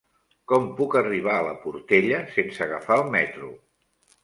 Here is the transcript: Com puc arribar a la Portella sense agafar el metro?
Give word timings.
Com 0.51 0.63
puc 0.79 0.97
arribar 1.01 1.35
a 1.35 1.43
la 1.49 1.53
Portella 1.67 2.23
sense 2.39 2.65
agafar 2.69 3.01
el 3.05 3.15
metro? 3.21 3.55